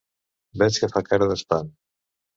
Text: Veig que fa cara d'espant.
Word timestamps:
Veig 0.61 0.79
que 0.85 0.89
fa 0.95 1.05
cara 1.11 1.31
d'espant. 1.33 1.73